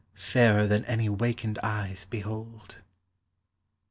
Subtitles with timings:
[0.15, 2.77] Fairer than any wakened eves behold.